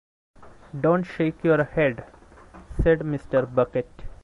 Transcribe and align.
"Don't 0.79 1.03
shake 1.03 1.43
your 1.43 1.63
head," 1.63 2.05
said 2.79 3.01
Mr. 3.01 3.45
Bucket. 3.53 3.87